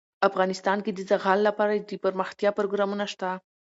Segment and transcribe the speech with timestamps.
[0.29, 3.29] افغانستان کې د زغال لپاره دپرمختیا پروګرامونه شته.